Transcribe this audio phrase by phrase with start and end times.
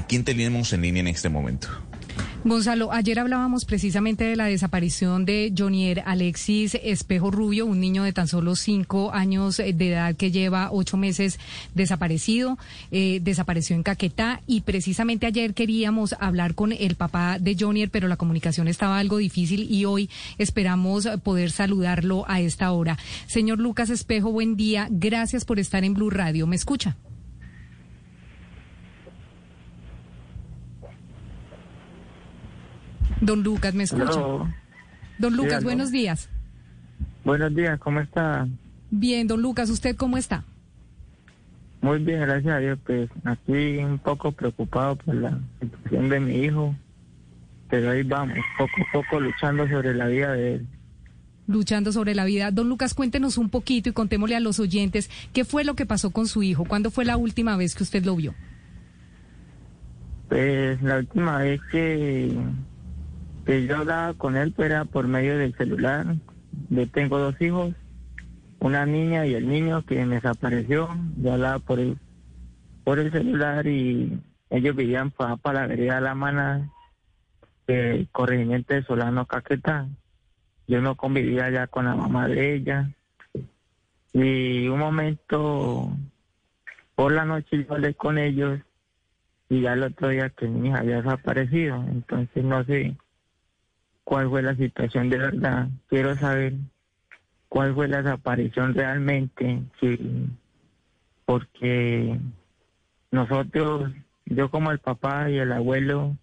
[0.00, 1.68] ¿A quién tenemos en línea en este momento?
[2.42, 8.14] Gonzalo, ayer hablábamos precisamente de la desaparición de Jonier Alexis Espejo Rubio, un niño de
[8.14, 11.38] tan solo cinco años de edad que lleva ocho meses
[11.74, 12.56] desaparecido,
[12.90, 18.08] eh, desapareció en Caquetá y precisamente ayer queríamos hablar con el papá de Jonier, pero
[18.08, 20.08] la comunicación estaba algo difícil y hoy
[20.38, 22.96] esperamos poder saludarlo a esta hora.
[23.26, 24.88] Señor Lucas Espejo, buen día.
[24.90, 26.46] Gracias por estar en Blue Radio.
[26.46, 26.96] ¿Me escucha?
[33.30, 34.20] Don Lucas, ¿me escucha?
[35.18, 36.28] Don Lucas, buenos días.
[37.24, 38.48] Buenos días, ¿cómo está?
[38.90, 40.42] Bien, don Lucas, ¿usted cómo está?
[41.80, 42.76] Muy bien, gracias a Dios.
[42.84, 46.74] Pues aquí un poco preocupado por la situación de mi hijo,
[47.68, 50.66] pero ahí vamos, poco a poco luchando sobre la vida de él.
[51.46, 52.50] Luchando sobre la vida.
[52.50, 56.10] Don Lucas, cuéntenos un poquito y contémosle a los oyentes qué fue lo que pasó
[56.10, 56.64] con su hijo.
[56.64, 58.34] ¿Cuándo fue la última vez que usted lo vio?
[60.28, 62.36] Pues la última vez que
[63.44, 66.06] que yo hablaba con él pues, era por medio del celular.
[66.68, 67.74] Yo tengo dos hijos,
[68.58, 70.88] una niña y el niño que me desapareció.
[71.16, 71.98] Yo hablaba por el,
[72.84, 76.70] por el celular y ellos vivían para, para la vereda La Mana,
[77.66, 79.88] el corregimiento de Solano Caquetá.
[80.66, 82.90] Yo no convivía ya con la mamá de ella.
[84.12, 85.96] Y un momento,
[86.94, 88.60] por la noche yo hablé con ellos
[89.48, 91.84] y ya el otro día que mi hija había desaparecido.
[91.88, 92.96] Entonces no sé
[94.10, 95.68] cuál fue la situación de verdad.
[95.86, 96.54] Quiero saber
[97.48, 100.28] cuál fue la desaparición realmente, sí,
[101.24, 102.18] porque
[103.12, 103.92] nosotros,
[104.26, 106.16] yo como el papá y el abuelo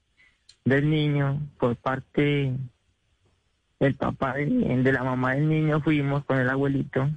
[0.65, 2.57] del niño, por parte
[3.79, 7.09] del papá de, la mamá del niño, fuimos con el abuelito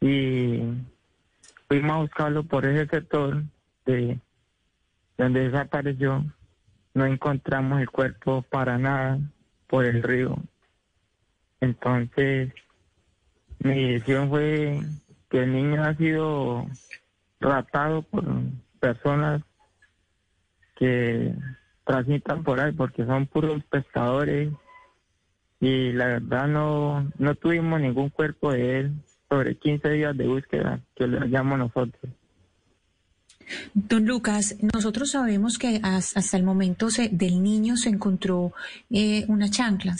[0.00, 0.62] y
[1.68, 3.42] fuimos a buscarlo por ese sector
[3.84, 4.18] de
[5.18, 6.24] donde desapareció.
[6.94, 9.18] No encontramos el cuerpo para nada
[9.68, 10.36] por el río.
[11.60, 12.52] Entonces,
[13.60, 14.80] mi decisión fue
[15.30, 16.66] que el niño ha sido
[17.38, 18.24] tratado por
[18.80, 19.42] personas
[20.76, 21.34] que
[21.84, 24.52] transitan por ahí porque son puros pescadores
[25.60, 28.92] y la verdad no, no tuvimos ningún cuerpo de él
[29.28, 32.12] sobre 15 días de búsqueda que le llamamos nosotros.
[33.74, 38.52] Don Lucas, nosotros sabemos que hasta el momento del niño se encontró
[38.90, 39.96] eh, una chancla,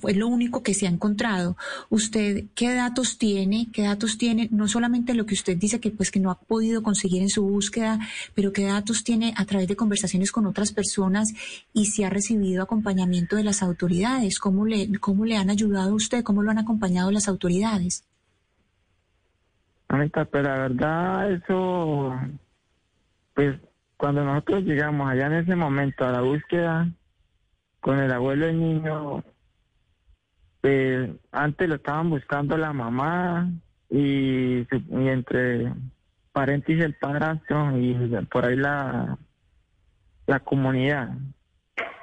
[0.00, 1.56] fue lo único que se ha encontrado.
[1.90, 3.68] ¿Usted qué datos tiene?
[3.72, 4.48] ¿Qué datos tiene?
[4.50, 7.42] No solamente lo que usted dice que pues que no ha podido conseguir en su
[7.42, 8.00] búsqueda,
[8.34, 11.32] pero qué datos tiene a través de conversaciones con otras personas
[11.72, 14.38] y si ha recibido acompañamiento de las autoridades.
[14.38, 16.22] ¿Cómo le, cómo le han ayudado a usted?
[16.22, 18.04] ¿Cómo lo han acompañado las autoridades?
[19.88, 22.14] Anita, pero la verdad eso
[23.34, 23.60] pues
[23.96, 26.88] cuando nosotros llegamos allá en ese momento a la búsqueda
[27.80, 29.22] con el abuelo del niño,
[30.60, 33.50] pues antes lo estaban buscando la mamá
[33.90, 35.72] y, entre
[36.32, 37.94] paréntesis el padrastro y
[38.30, 39.18] por ahí la,
[40.26, 41.10] la comunidad.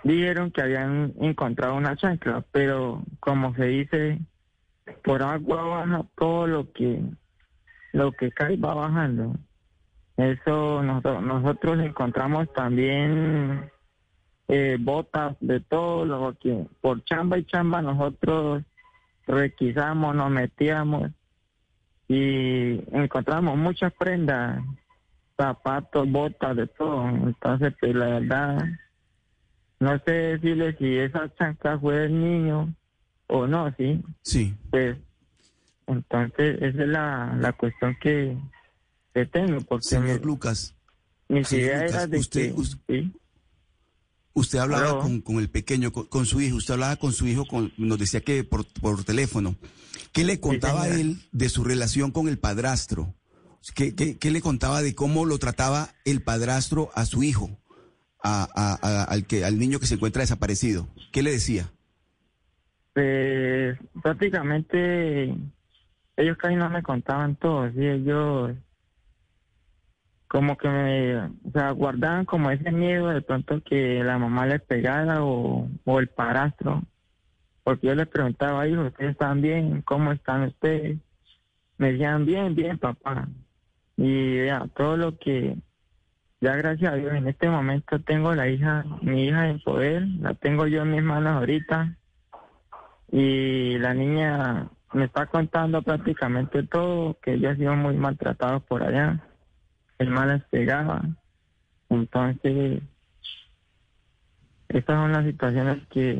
[0.03, 4.19] Dijeron que habían encontrado una chancla, pero como se dice,
[5.03, 7.02] por agua baja todo lo que
[7.94, 9.36] lo que cae va bajando.
[10.21, 13.71] Eso nosotros, nosotros encontramos también
[14.47, 18.63] eh, botas de todo lo que por chamba y chamba nosotros
[19.25, 21.11] requisamos, nos metíamos
[22.07, 24.61] y encontramos muchas prendas,
[25.37, 27.07] zapatos, botas, de todo.
[27.07, 28.65] Entonces, pues la verdad,
[29.79, 32.73] no sé decirle si esa chanca fue del niño
[33.27, 34.03] o no, ¿sí?
[34.21, 34.53] Sí.
[34.69, 34.97] Pues,
[35.88, 38.38] entonces, esa es la, la cuestión que,
[39.67, 40.75] porque señor Lucas,
[41.29, 42.53] usted,
[44.33, 48.00] usted, hablaba con, el pequeño, con, su hijo, usted hablaba con su hijo, con, nos
[48.00, 49.55] decía que por, por teléfono.
[50.13, 53.16] ¿Qué le contaba él de su relación con el padrastro?
[53.75, 57.50] ¿Qué, ¿Qué, le contaba de cómo lo trataba el padrastro a su hijo,
[58.23, 60.88] a, al, que, al niño que se encuentra desaparecido?
[61.12, 61.71] ¿Qué le decía?
[62.94, 65.36] Pues prácticamente
[66.18, 67.86] ellos casi no me contaban todo, ¿sí?
[67.86, 68.51] ellos
[70.31, 74.62] como que me, o sea, guardaban como ese miedo de pronto que la mamá les
[74.62, 76.83] pegara o, o el parastro.
[77.66, 79.81] Porque yo les preguntaba, hijo, ¿ustedes están bien?
[79.81, 81.00] ¿Cómo están ustedes?
[81.78, 83.28] Me decían, bien, bien, papá.
[83.98, 85.57] Y ya, todo lo que,
[86.39, 90.34] ya gracias a Dios, en este momento tengo la hija, mi hija en poder, la
[90.36, 91.98] tengo yo en mis manos ahorita.
[93.12, 98.81] Y la niña me está contando prácticamente todo, que ella ha sido muy maltratada por
[98.81, 99.22] allá
[100.01, 101.03] el mal las pegaba.
[101.89, 102.81] Entonces,
[104.69, 106.19] estas son las situaciones que,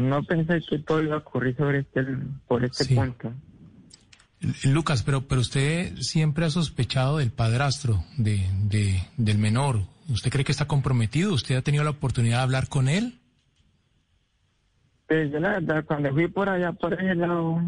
[0.00, 2.04] no pensé que todo iba a ocurrir sobre este,
[2.46, 3.32] por este punto.
[4.64, 9.80] Lucas, pero, pero usted siempre ha sospechado del padrastro de, de, del menor.
[10.08, 11.34] ¿Usted cree que está comprometido?
[11.34, 13.18] ¿Usted ha tenido la oportunidad de hablar con él?
[15.06, 17.60] Pues yo la verdad, cuando fui por allá, por ese lado,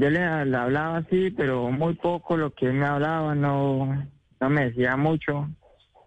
[0.00, 4.08] yo le, hablaba así, pero muy poco lo que él me hablaba, no,
[4.40, 5.48] no me decía mucho.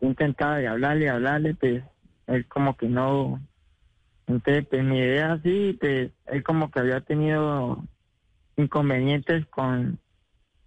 [0.01, 1.83] Intentaba de hablarle, hablarle, pues
[2.27, 3.39] él como que no.
[4.25, 7.83] Entonces, pues mi idea así, pues él como que había tenido
[8.57, 9.99] inconvenientes con,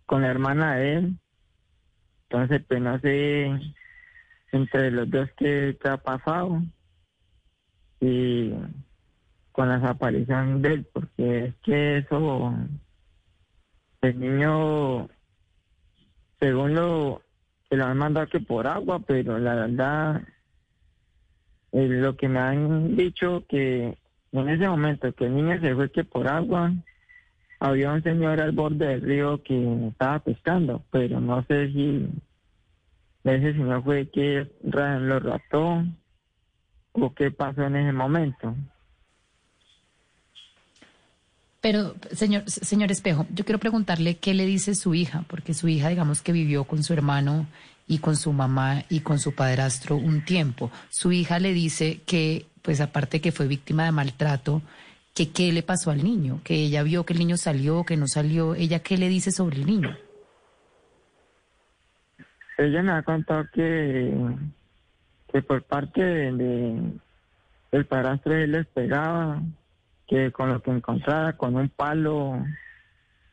[0.07, 1.19] con la hermana de él.
[2.29, 3.51] Entonces, pues no sé
[4.53, 6.63] entre los dos qué, qué ha pasado.
[8.01, 8.53] Y
[9.51, 12.55] con la desaparición de él, porque es que eso,
[14.03, 15.09] el niño,
[16.41, 17.23] según lo
[17.69, 20.23] que lo han mandado que por agua, pero la verdad,
[21.73, 23.99] lo que me han dicho que
[24.33, 26.73] en ese momento que el niño se fue que por agua,
[27.59, 32.09] había un señor al borde del río que estaba pescando, pero no sé si
[33.25, 35.85] ese señor fue que lo rató
[36.93, 38.55] o qué pasó en ese momento.
[41.67, 45.89] Pero, señor, señor Espejo, yo quiero preguntarle qué le dice su hija, porque su hija,
[45.89, 47.49] digamos que vivió con su hermano
[47.89, 50.71] y con su mamá y con su padrastro un tiempo.
[50.91, 54.63] Su hija le dice que, pues aparte que fue víctima de maltrato,
[55.13, 58.07] que qué le pasó al niño, que ella vio que el niño salió, que no
[58.07, 58.55] salió.
[58.55, 59.99] ¿Ella qué le dice sobre el niño?
[62.59, 64.15] Ella me ha contado que,
[65.49, 66.81] por parte de,
[67.73, 69.43] del padrastro él les pegaba,
[70.07, 72.45] que con lo que encontrara, con un palo,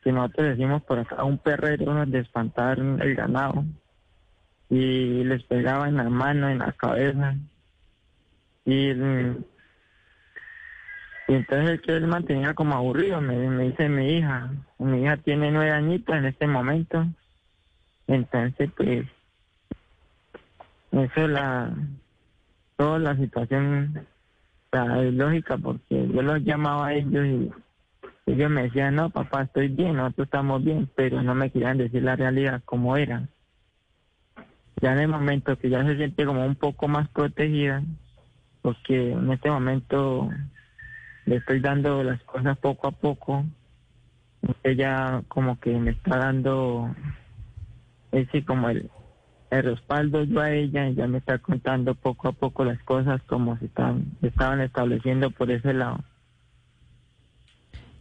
[0.02, 3.64] que nosotros decimos por acá, un perrero de espantar el ganado.
[4.68, 7.36] Y les pegaba en la mano, en la cabeza.
[8.64, 8.90] Y,
[11.28, 14.50] entonces que él mantenía como aburrido, me, me dice mi hija.
[14.78, 17.06] Mi hija tiene nueve añitos en este momento.
[18.06, 19.06] Entonces, pues,
[20.92, 21.72] eso es la,
[22.76, 24.06] toda la situación
[24.74, 27.50] es lógica porque yo los llamaba a ellos y
[28.26, 32.02] ellos me decían, no, papá, estoy bien, nosotros estamos bien, pero no me querían decir
[32.02, 33.28] la realidad como era.
[34.80, 37.82] Ya en el momento que ya se siente como un poco más protegida,
[38.62, 40.30] porque en este momento
[41.26, 43.44] le estoy dando las cosas poco a poco,
[44.62, 46.94] ella como que me está dando
[48.10, 48.90] ese como el,
[49.50, 53.22] el respaldo yo a ella y ya me está contando poco a poco las cosas
[53.24, 55.98] como se están, estaban estableciendo por ese lado.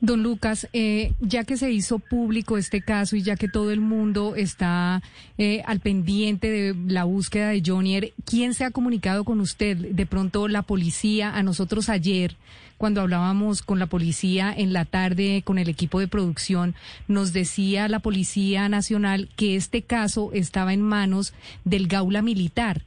[0.03, 3.79] Don Lucas, eh, ya que se hizo público este caso y ya que todo el
[3.79, 5.01] mundo está
[5.37, 9.77] eh, al pendiente de la búsqueda de Jonier, ¿quién se ha comunicado con usted?
[9.77, 12.35] De pronto la policía, a nosotros ayer,
[12.77, 16.75] cuando hablábamos con la policía en la tarde con el equipo de producción,
[17.07, 21.33] nos decía la Policía Nacional que este caso estaba en manos
[21.63, 22.81] del Gaula Militar.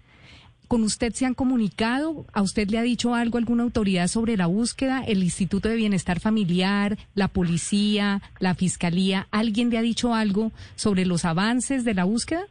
[0.68, 2.26] ¿Con usted se han comunicado?
[2.32, 5.02] ¿A usted le ha dicho algo alguna autoridad sobre la búsqueda?
[5.06, 9.28] ¿El Instituto de Bienestar Familiar, la policía, la fiscalía?
[9.30, 12.42] ¿Alguien le ha dicho algo sobre los avances de la búsqueda?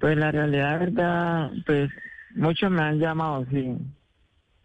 [0.00, 1.90] Pues la realidad, verdad, pues
[2.34, 3.76] muchos me han llamado, sí,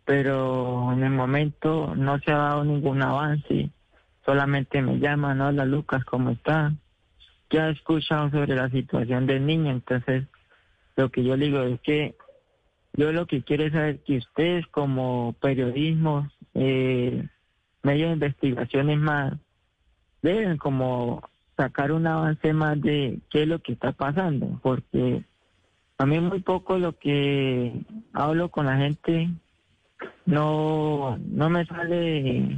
[0.04, 3.70] pero en el momento no se ha dado ningún avance.
[4.26, 6.74] Solamente me llaman, hola Lucas, ¿cómo está?
[7.52, 10.26] Ya he escuchado sobre la situación del niño, entonces
[11.02, 12.16] lo que yo digo es que
[12.94, 17.28] yo lo que quiero es saber que ustedes como periodismo, eh,
[17.82, 19.34] medios de investigaciones más,
[20.22, 21.28] deben como
[21.58, 25.24] sacar un avance más de qué es lo que está pasando, porque
[25.98, 27.74] a mí muy poco lo que
[28.14, 29.30] hablo con la gente
[30.26, 32.58] no no me sale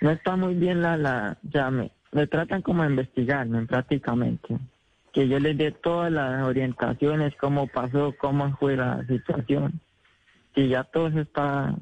[0.00, 4.58] no está muy bien la la ya me, me tratan como a investigarme prácticamente
[5.18, 9.80] que yo les dé todas las orientaciones, cómo pasó, cómo fue la situación.
[10.54, 11.74] Y ya todo eso está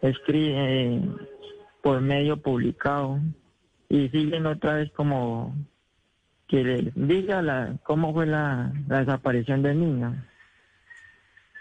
[0.00, 1.02] escrito eh,
[1.82, 3.20] por medio publicado
[3.90, 5.54] y siguen otra vez como
[6.46, 10.16] que les diga la, cómo fue la, la desaparición del niño.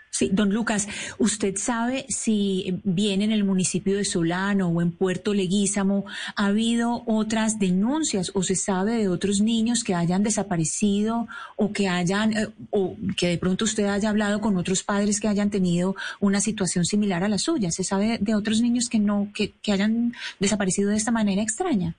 [0.10, 0.88] Sí, don Lucas,
[1.20, 7.04] ¿usted sabe si bien en el municipio de Solano o en Puerto Leguízamo ha habido
[7.06, 12.48] otras denuncias o se sabe de otros niños que hayan desaparecido o que hayan, eh,
[12.72, 16.86] o que de pronto usted haya hablado con otros padres que hayan tenido una situación
[16.86, 17.70] similar a la suya?
[17.70, 21.96] ¿Se sabe de otros niños que no, que, que hayan desaparecido de esta manera extraña?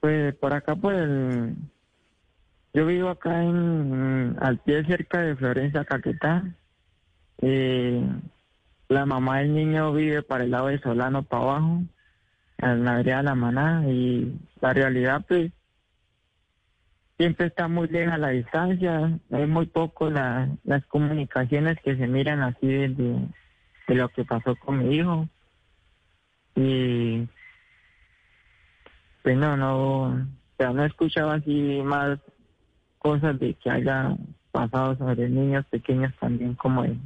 [0.00, 1.54] Pues por acá, por el
[2.76, 6.44] yo vivo acá en al pie cerca de Florencia Caquetá.
[7.38, 8.06] Eh,
[8.88, 11.82] la mamá del niño vive para el lado de Solano para abajo,
[12.58, 15.52] en la área de la maná y la realidad pues
[17.16, 22.66] siempre está muy lejos la distancia, hay muy poco las comunicaciones que se miran así
[22.66, 23.26] de,
[23.88, 25.26] lo que pasó con mi hijo.
[26.54, 27.26] Y
[29.22, 30.26] pues no, no,
[30.58, 32.18] ya no he escuchado así más
[33.06, 34.16] cosas de que haya
[34.50, 36.98] pasado sobre niños pequeños también como él.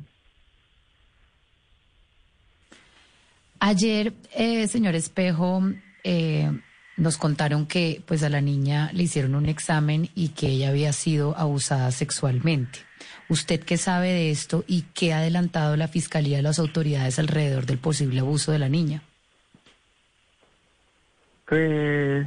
[3.58, 5.62] Ayer, eh, señor Espejo,
[6.02, 6.50] eh,
[6.96, 10.94] nos contaron que pues a la niña le hicieron un examen y que ella había
[10.94, 12.78] sido abusada sexualmente.
[13.28, 17.66] ¿Usted qué sabe de esto y qué ha adelantado la Fiscalía de las autoridades alrededor
[17.66, 19.02] del posible abuso de la niña?
[21.46, 22.26] Pues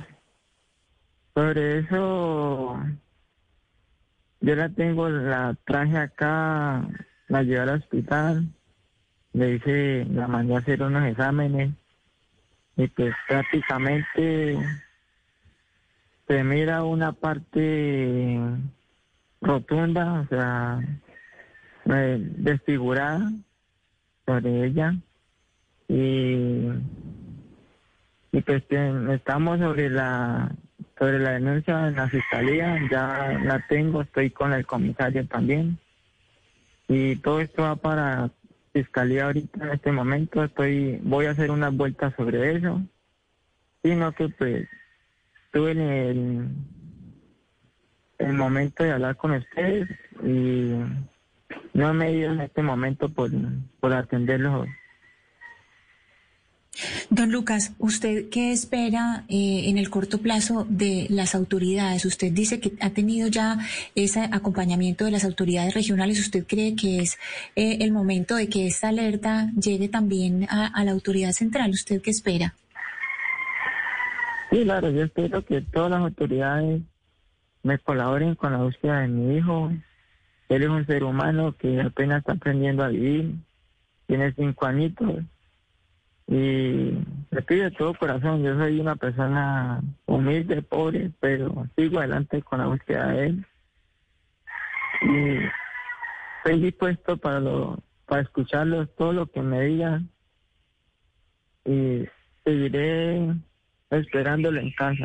[1.33, 2.77] sobre eso
[4.43, 6.85] yo la tengo, la traje acá,
[7.29, 8.45] la llevé al hospital,
[9.31, 11.71] le hice, la mandé a hacer unos exámenes.
[12.75, 14.59] Y pues prácticamente
[16.27, 18.37] se mira una parte
[19.39, 20.81] rotunda, o sea,
[21.85, 23.31] eh, desfigurada
[24.25, 24.93] sobre ella.
[25.87, 26.67] Y,
[28.33, 30.51] y pues estamos sobre la
[30.97, 35.77] sobre la denuncia en la fiscalía, ya la tengo, estoy con el comisario también.
[36.87, 38.31] Y todo esto va para
[38.73, 42.81] fiscalía ahorita en este momento estoy voy a hacer unas vueltas sobre eso
[43.83, 44.67] sino que pues
[45.45, 46.47] estuve en el,
[48.17, 49.87] el momento de hablar con ustedes
[50.23, 50.73] y
[51.73, 53.29] no me ido en este momento por,
[53.79, 54.67] por atenderlos
[57.09, 62.05] Don Lucas, ¿usted qué espera eh, en el corto plazo de las autoridades?
[62.05, 63.59] Usted dice que ha tenido ya
[63.93, 66.19] ese acompañamiento de las autoridades regionales.
[66.19, 67.19] ¿Usted cree que es
[67.55, 71.71] eh, el momento de que esta alerta llegue también a, la autoridad central?
[71.71, 72.55] ¿Usted qué espera?
[74.49, 76.81] Sí, claro, yo espero que todas las autoridades
[77.61, 79.71] me colaboren con la búsqueda de mi hijo.
[80.49, 83.35] Él es un ser humano que apenas está aprendiendo a vivir,
[84.07, 85.23] tiene cinco añitos
[86.27, 86.97] y
[87.31, 92.59] le pido de todo corazón, yo soy una persona humilde, pobre, pero sigo adelante con
[92.59, 93.45] la búsqueda de él.
[95.01, 95.37] Y
[96.37, 100.09] estoy dispuesto para lo, para escucharlo todo lo que me digan
[101.65, 102.05] y
[102.43, 103.35] seguiré
[103.89, 105.03] esperándolo en casa.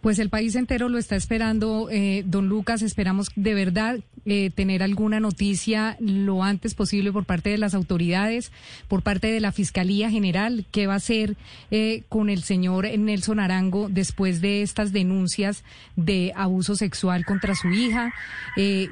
[0.00, 2.82] Pues el país entero lo está esperando, eh, don Lucas.
[2.82, 8.52] Esperamos de verdad eh, tener alguna noticia lo antes posible por parte de las autoridades,
[8.86, 10.66] por parte de la Fiscalía General.
[10.70, 11.36] ¿Qué va a hacer
[11.72, 15.64] eh, con el señor Nelson Arango después de estas denuncias
[15.96, 18.14] de abuso sexual contra su hija,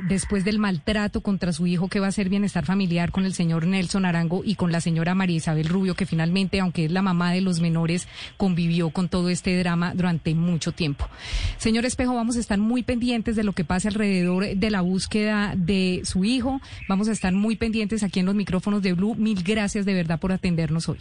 [0.09, 1.89] después del maltrato contra su hijo?
[1.89, 5.15] ¿Qué va a hacer bienestar familiar con el señor Nelson Arango y con la señora
[5.15, 9.29] María Isabel Rubio, que finalmente, aunque es la mamá de los menores, convivió con todo
[9.29, 10.96] este drama durante mucho tiempo?
[11.59, 15.55] Señor Espejo, vamos a estar muy pendientes de lo que pase alrededor de la búsqueda
[15.57, 16.61] de su hijo.
[16.88, 19.15] Vamos a estar muy pendientes aquí en los micrófonos de Blue.
[19.15, 20.99] Mil gracias de verdad por atendernos hoy.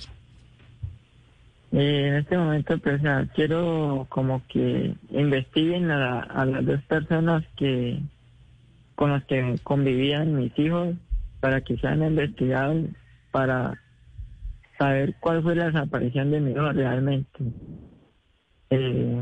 [1.71, 3.01] Eh, en este momento, pues,
[3.35, 7.99] quiero como que investiguen a, las dos personas que
[8.95, 10.95] con las que convivían mis hijos
[11.41, 12.85] para que sean investigados
[13.31, 13.73] para
[14.77, 17.39] saber cuál fue la desaparición de mi hijo realmente.
[18.69, 19.21] Eh,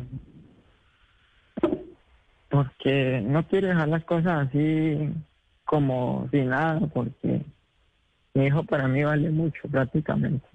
[2.53, 5.09] porque no quiero dejar las cosas así
[5.65, 7.41] como sin nada, porque
[8.35, 10.47] mi hijo para mí vale mucho prácticamente.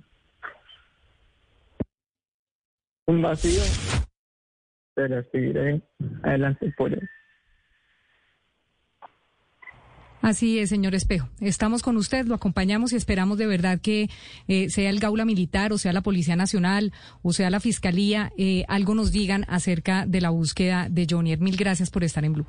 [3.07, 3.63] Un vacío,
[4.95, 5.83] pero seguiré
[6.23, 7.11] adelante por él.
[10.21, 11.29] Así es, señor Espejo.
[11.41, 14.11] Estamos con usted, lo acompañamos y esperamos de verdad que
[14.49, 18.65] eh, sea el Gaula Militar o sea la Policía Nacional o sea la Fiscalía, eh,
[18.69, 21.37] algo nos digan acerca de la búsqueda de Johnny.
[21.37, 22.47] Mil gracias por estar en Blue.